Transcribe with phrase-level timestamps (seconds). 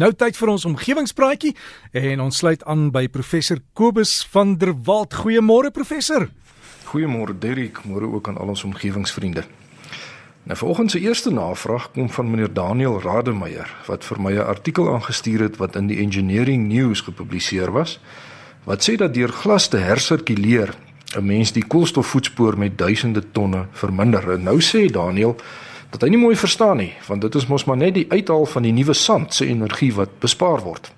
[0.00, 1.50] Nou tyd vir ons omgewingspraatjie
[2.00, 5.12] en ons sluit aan by professor Kobus van der Walt.
[5.12, 6.30] Goeiemôre professor.
[6.88, 9.44] Goeiemôre Derrick, môre ook aan al ons omgewingsvriende.
[10.48, 14.88] Nou volgens se eerste navraag kom van meneer Daniel Rademeier wat vir my 'n artikel
[14.94, 18.00] aangestuur het wat in die Engineering News gepubliseer was
[18.64, 20.74] wat sê dat deur glas te hersirkuleer
[21.16, 24.30] 'n mens die koolstofvoetspoor met duisende tonne verminder.
[24.30, 25.36] En nou sê Daniel
[25.90, 28.62] dat hy nie mooi verstaan nie, want dit is mos maar net die uithaal van
[28.62, 30.92] die nuwe sand se energie wat bespaar word.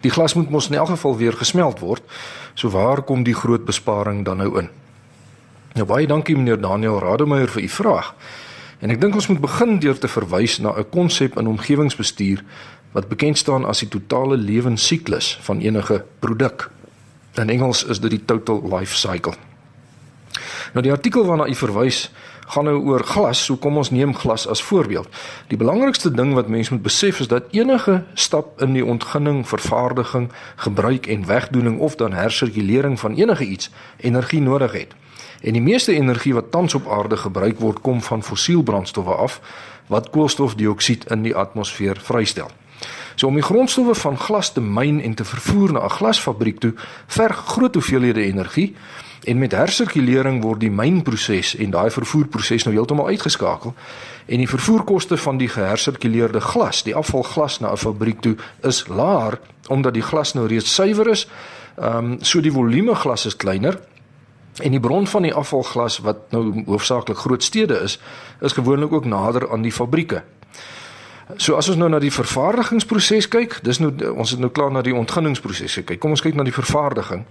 [0.00, 2.02] Die glas moet mos in elk geval weer gesmelt word.
[2.54, 4.68] So waar kom die groot besparing dan nou in?
[5.74, 8.14] Nou baie dankie meneer Daniel Rademeier vir u vraag.
[8.78, 12.42] En ek dink ons moet begin deur te verwys na 'n konsep in omgewingsbestuur
[12.92, 16.70] wat bekend staan as die totale lewensiklus van enige produk.
[17.34, 19.34] In Engels is dit die total life cycle.
[20.72, 22.10] Nou die artikel waarna u verwys
[22.48, 25.08] gaan nou oor glas, so kom ons neem glas as voorbeeld.
[25.48, 30.30] Die belangrikste ding wat mense moet besef is dat enige stap in die ontginning, vervaardiging,
[30.56, 34.94] gebruik en wegdoening of dan hersirkulering van enige iets energie nodig het.
[35.42, 39.40] En die meeste energie wat tans op aarde gebruik word, kom van fossielbrandstowwe af
[39.86, 42.50] wat koolstofdioksied in die atmosfeer vrystel.
[43.14, 46.74] So om die grondstowwe van glas te myn en te vervoer na 'n glasfabriek toe,
[47.06, 48.74] verg groot hoeveelhede energie
[49.28, 53.74] En met hersirkulering word die mynproses en daai vervoerproses nou heeltemal uitgeskakel
[54.28, 59.40] en die vervoerkoste van die gehersirkuleerde glas, die afvalglas na 'n fabriek toe is laer
[59.68, 61.26] omdat die glas nou reeds suiwer is.
[61.76, 63.80] Ehm um, so die volume glas is kleiner
[64.62, 67.98] en die bron van die afvalglas wat nou hoofsaaklik groot stede is,
[68.40, 70.22] is gewoonlik ook nader aan die fabrieke.
[71.36, 74.80] So as ons nou na die vervaardigingsproses kyk, dis nou ons het nou klaar na
[74.84, 76.00] die ontginningsproses gekyk.
[76.00, 77.26] Kom ons kyk na die vervaardiging.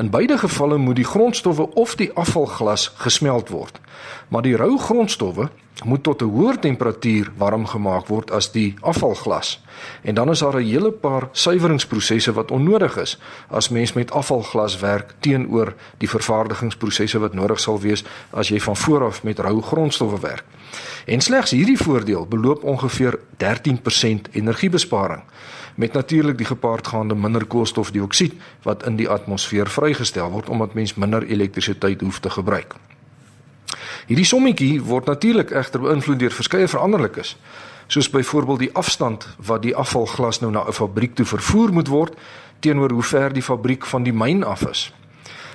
[0.00, 3.80] In beide gevalle moet die grondstowwe of die afvalglas gesmelt word.
[4.28, 5.48] Maar die rou grondstowwe
[5.84, 9.62] moet tot 'n hoër temperatuur warm gemaak word as die afvalglas.
[10.02, 13.18] En dan is daar 'n hele paar suiweringsprosesse wat onnodig is
[13.48, 18.76] as mens met afvalglas werk teenoor die vervaardigingsprosesse wat nodig sal wees as jy van
[18.76, 20.44] vooraf met rou grondstowwe werk.
[21.06, 25.22] En slegs hierdie voordeel beloop ongeveer 13% energiebesparing
[25.74, 31.22] met natuurlik die gepaardgaande minder koolstofdioksied wat in die atmosfeer vrygestel word omdat mens minder
[31.22, 32.74] elektrisiteit hoef te gebruik.
[34.06, 37.36] Hierdie sommetjie word natuurlik egter beïnvloed deur verskeie veranderlikes
[37.90, 42.14] soos byvoorbeeld die afstand wat die afvalglas nou na 'n fabriek toe vervoer moet word
[42.58, 44.92] teenoor hoe ver die fabriek van die myn af is.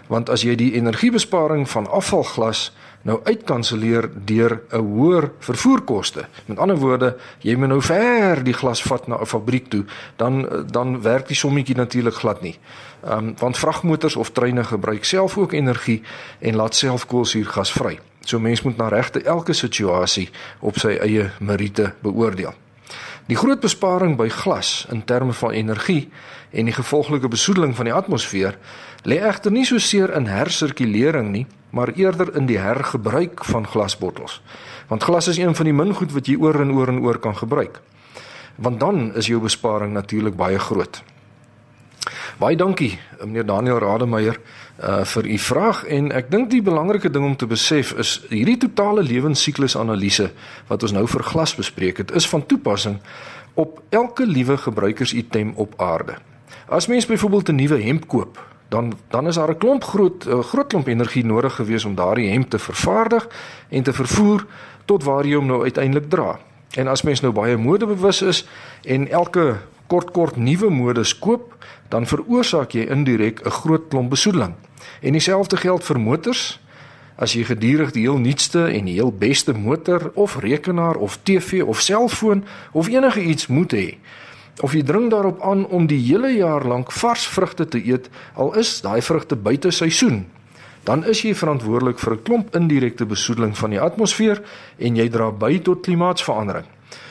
[0.07, 6.27] Want as jy die energiebesparing van afvalglas nou uitkanselleer deur 'n hoër vervoerkoste.
[6.45, 9.85] Met ander woorde, jy moet nou ver die glas vat na 'n fabriek toe,
[10.16, 12.59] dan dan werk die sommetjie natuurlik glad nie.
[13.03, 16.01] Ehm um, want vragmotors of treine gebruik self ook energie
[16.39, 18.00] en laat self koolsuurgas vry.
[18.25, 20.30] So mens moet na regte elke situasie
[20.66, 22.53] op sy eie meriete beoordeel.
[23.30, 26.09] Die groot besparing by glas in terme van energie
[26.52, 28.58] en die gevolglike besoedeling van die atmosfeer
[29.06, 34.40] lê egter nie so seer in hersirkulering nie, maar eerder in die hergebruik van glasbottels.
[34.90, 37.19] Want glas is een van die min goed wat jy oor en oor en oor
[37.22, 37.81] kan gebruik.
[38.56, 41.03] Want dan is jou besparing natuurlik baie groot.
[42.35, 44.35] Baie dankie meneer Daniel Rademeier
[44.84, 48.57] uh vir u vraag en ek dink die belangrike ding om te besef is hierdie
[48.59, 50.28] totale lewensiklusanalise
[50.68, 52.97] wat ons nou vir glas bespreek het is van toepassing
[53.56, 56.18] op elke liewe gebruikersitem op aarde.
[56.68, 58.35] As mens byvoorbeeld 'n nuwe hemp koop,
[58.69, 62.31] dan dan is daar 'n klomp groot 'n groot klomp energie nodig gewees om daardie
[62.31, 63.28] hemp te vervaardig
[63.69, 64.45] en te vervoer
[64.85, 66.40] tot waar jy hom nou uiteindelik dra.
[66.75, 68.47] En as mens nou baie modebewus is
[68.84, 69.56] en elke
[69.88, 71.56] kort kort nuwe modes koop,
[71.90, 74.53] dan veroorsaak jy indirek 'n groot klomp besoedeling.
[75.01, 76.59] En dieselfde geld vir motors.
[77.18, 81.63] As jy gedurig die heel nuutste en die heel beste motor of rekenaar of TV
[81.63, 83.97] of selfoon of enige iets moet hê,
[84.63, 88.07] of jy dring daarop aan om die hele jaar lank vars vrugte te eet
[88.40, 90.25] al is daai vrugte buite seisoen
[90.85, 94.41] dan is jy verantwoordelik vir 'n klomp indirekte besoedeling van die atmosfeer
[94.78, 96.66] en jy dra by tot klimaatsverandering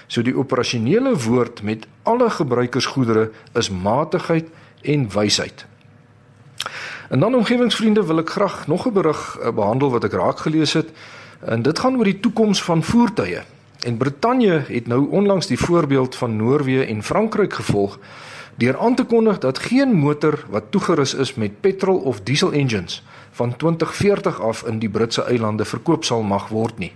[0.06, 4.48] so die operasionele woord met alle gebruikersgoedere is matigheid
[4.82, 5.66] en wysheid
[7.08, 10.72] en dan omgewingsvriende wil ek graag nog 'n berig eh, behandel wat ek raak gelees
[10.72, 10.90] het
[11.40, 13.42] en dit gaan oor die toekoms van voertuie
[13.84, 17.98] En Brittanje het nou onlangs die voorbeeld van Noorwe en Frankryk gevolg
[18.54, 23.02] deur aan te kondig dat geen motor wat toegerus is met petrol of diesel engines
[23.30, 26.92] van 2040 af in die Britse eilande verkoop sal mag word nie.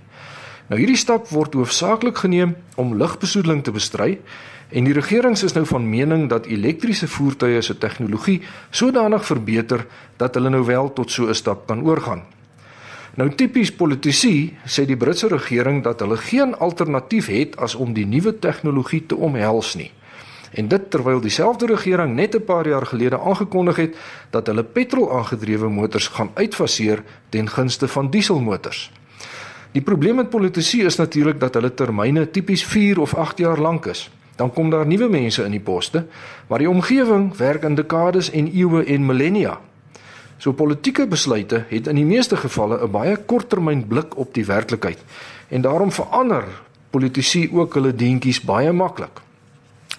[0.69, 4.19] Nou hierdie stap word hoofsaaklik geneem om lugbesoedeling te bestry
[4.69, 9.87] en die regering is nou van mening dat elektriese voertuie se tegnologie sodanig verbeter
[10.21, 12.23] dat hulle nou wel tot so 'n stap kan oorgaan.
[13.17, 18.07] Nou tipies politici sê die Britse regering dat hulle geen alternatief het as om die
[18.07, 19.91] nuwe tegnologie te omhels nie.
[20.53, 23.97] En dit terwyl dieselfde regering net 'n paar jaar gelede aangekondig het
[24.31, 28.98] dat hulle petrol-aangedrewe motors gaan uitfaseer ten gunste van dieselmotors.
[29.73, 33.87] Die probleem met politici is natuurlik dat hulle termyne tipies 4 of 8 jaar lank
[33.87, 34.11] is.
[34.37, 36.07] Dan kom daar nuwe mense in die poste,
[36.47, 39.59] maar die omgewing werk in dekades en eeue en millennia.
[40.39, 44.99] So politieke besluite het in die meeste gevalle 'n baie korttermyn blik op die werklikheid
[45.49, 46.45] en daarom verander
[46.91, 49.21] politici ook hulle deentjies baie maklik.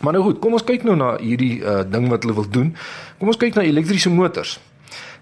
[0.02, 2.76] Maar nou goed, kom ons kyk nou na hierdie uh, ding wat hulle wil doen.
[3.18, 4.60] Kom ons kyk na elektriese motors.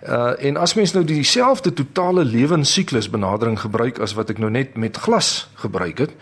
[0.07, 4.77] Uh en as mens nou dieselfde totale lewensiklus benadering gebruik as wat ek nou net
[4.79, 6.13] met glas gebruik het,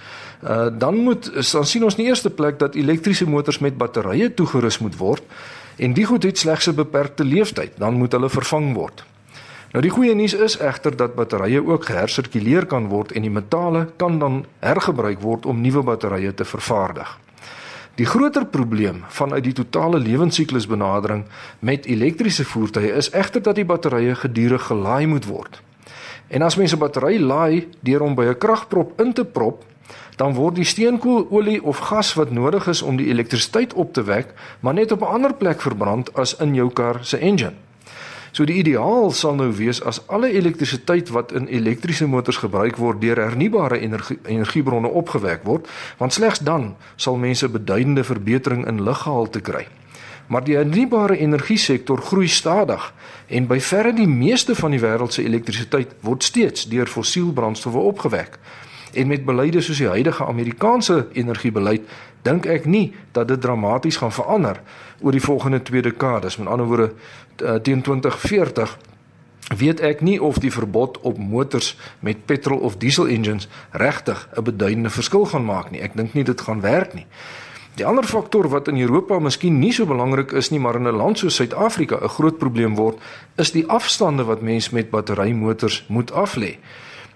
[0.42, 4.34] uh dan moet dan sien ons in die eerste plek dat elektriese motors met batterye
[4.34, 5.24] toegerus moet word
[5.78, 9.04] en die goed het slegs 'n beperkte lewensduur, dan moet hulle vervang word.
[9.72, 13.88] Nou die goeie nuus is egter dat batterye ook gehersirkuleer kan word en die metale
[13.98, 17.25] kan dan hergebruik word om nuwe batterye te vervaardig.
[17.96, 21.22] Die groter probleem vanuit die totale lewensiklus benadering
[21.60, 25.62] met elektriese voertuie is egter dat die batterye gedurig gelaai moet word.
[26.28, 29.64] En as mens 'n battery laai deur hom by 'n kragprop in te prop,
[30.16, 34.34] dan word die steenkoololie of gas wat nodig is om die elektrisiteit op te wek,
[34.60, 37.65] maar net op 'n ander plek verbrand as in jou kar se engine.
[38.36, 43.00] So die ideaal sal nou wees as alle elektrisiteit wat in elektriese motors gebruik word
[43.00, 45.70] deur hernubare energie, energiebronne opgewek word,
[46.02, 49.64] want slegs dan sal mense beduidende verbetering in luggehalte kry.
[50.28, 52.90] Maar die hernubare energie sektor groei stadig
[53.32, 58.36] en by verre die meeste van die wêreld se elektrisiteit word steeds deur fossielbrandstowwe opgewek.
[58.96, 61.88] En met beleide soos die huidige Amerikaanse energiebeleid
[62.24, 64.62] dink ek nie dat dit dramaties gaan verander
[65.02, 66.38] oor die volgende twee dekades.
[66.38, 66.94] Met ander woorde
[67.44, 68.78] eh, teen 2040
[69.58, 74.44] weet ek nie of die verbod op motors met petrol of diesel engines regtig 'n
[74.44, 75.82] beduidende verskil gaan maak nie.
[75.82, 77.06] Ek dink nie dit gaan werk nie.
[77.76, 80.96] Die ander faktor wat in Europa miskien nie so belangrik is nie, maar in 'n
[80.96, 82.98] land soos Suid-Afrika 'n groot probleem word,
[83.36, 86.58] is die afstande wat mense met batterymotors moet aflê.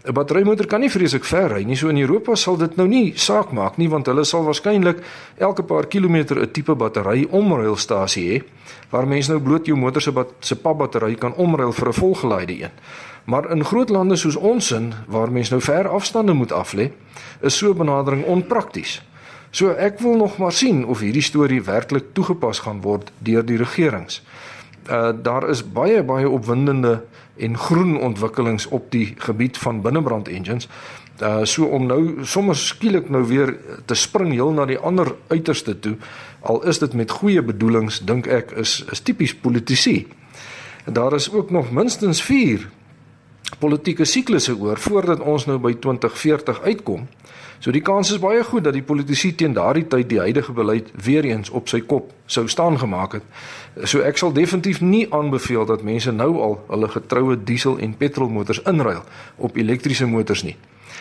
[0.10, 1.76] 'n Batterymotor kan nie vreeslik ver ry nie.
[1.78, 5.04] So in Europa sal dit nou nie saak maak nie want hulle sal waarskynlik
[5.38, 8.44] elke paar kilometer 'n tipe battery omruilstasie hê
[8.90, 12.72] waar mense nou bloot jou motor se se papbattery kan omruil vir 'n volgelaaide een.
[13.26, 16.92] Maar in groot lande soos ons in waar mense nou ver afstande moet aflê,
[17.42, 19.02] is so 'n benadering onprakties.
[19.52, 23.58] So ek wil nog maar sien of hierdie storie werklik toegepas gaan word deur die
[23.58, 24.22] regerings
[24.90, 27.04] uh, daar is baie baie opwindende
[27.38, 30.68] en groen ontwikkelings op die gebied van binnebrand engines.
[31.22, 35.80] Uh so om nou sommer skielik nou weer te spring heel na die ander uiterste
[35.80, 35.98] toe,
[36.40, 40.08] al is dit met goeie bedoelings, dink ek is is tipies politisie.
[40.86, 42.70] En daar is ook nog minstens 4
[43.60, 47.08] politieke siklusse oor voordat ons nou by 2040 uitkom.
[47.60, 50.92] So die kans is baie goed dat die politici teen daardie tyd die huidige beleid
[51.04, 53.26] weer eens op sy kop sou staan gemaak het.
[53.84, 58.62] So ek sal definitief nie aanbeveel dat mense nou al hulle getroue diesel en petrolmotors
[58.64, 59.04] inruil
[59.36, 60.56] op elektriese motors nie.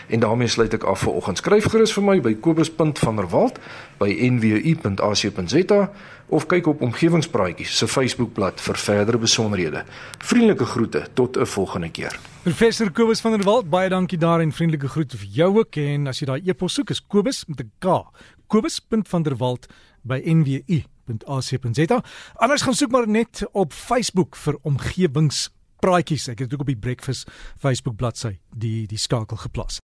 [0.09, 1.39] En daarmee sluit ek af vir oggend.
[1.39, 3.59] Skryf gerus vir my by kobus.vanderwalt
[3.99, 5.91] by nwu.ac.za
[6.29, 9.85] of kyk op omgewingspraatjies se Facebookblad vir verdere besonderhede.
[10.19, 12.19] Vriendelike groete tot 'n volgende keer.
[12.43, 16.07] Professor Kobus van der Walt, baie dankie daar en vriendelike groete vir jou ook en
[16.07, 18.05] as jy daai e-pos soek is kobus met 'n k.
[18.47, 19.67] kobus.vanderwalt
[20.03, 22.03] by nwu.ac.za.
[22.35, 24.57] Anders gaan soek maar net op Facebook vir
[25.79, 26.29] omgewingspraatjies.
[26.29, 29.77] Ek het ook op die Breakfast Facebook bladsy die die skakel geplaas.